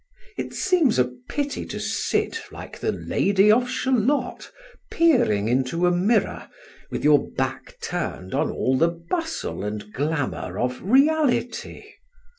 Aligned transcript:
It 0.35 0.55
seems 0.55 0.97
a 0.97 1.11
pity 1.29 1.63
to 1.65 1.79
sit, 1.79 2.41
like 2.51 2.79
the 2.79 2.91
Lady 2.91 3.51
of 3.51 3.69
Shalott, 3.69 4.49
peering 4.89 5.47
into 5.47 5.85
a 5.85 5.91
mirror, 5.91 6.49
with 6.89 7.03
your 7.03 7.29
back 7.33 7.77
turned 7.83 8.33
on 8.33 8.49
all 8.49 8.75
the 8.79 8.89
bustle 8.89 9.63
and 9.63 9.93
glamour 9.93 10.57
of 10.57 10.81
reality. 10.81 11.83